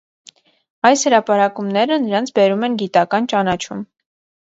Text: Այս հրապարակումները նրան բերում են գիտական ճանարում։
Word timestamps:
Այս 0.89 1.03
հրապարակումները 1.09 2.01
նրան 2.07 2.33
բերում 2.41 2.69
են 2.71 2.81
գիտական 2.83 3.33
ճանարում։ 3.37 3.89